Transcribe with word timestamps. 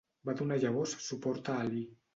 Va 0.29 0.33
donar 0.39 0.57
llavors 0.63 0.97
suport 1.11 1.57
a 1.57 1.63
Alí. 1.67 1.89